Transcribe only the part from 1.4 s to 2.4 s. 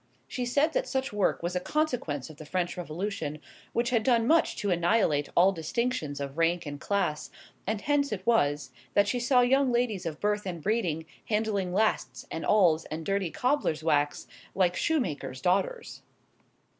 was a consequence of